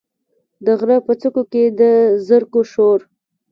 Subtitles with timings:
[0.65, 1.81] د غره په څوکو کې، د
[2.27, 2.99] زرکو شور،